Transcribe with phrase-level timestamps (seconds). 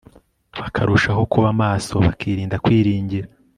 [0.59, 3.27] bakarushaho kuba maso bakirinda kwiringira